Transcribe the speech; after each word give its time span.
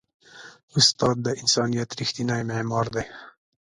استاد 0.77 1.15
د 1.25 1.27
انسانیت 1.41 1.89
ریښتینی 1.99 2.41
معمار 2.49 2.85
دی. 2.95 3.05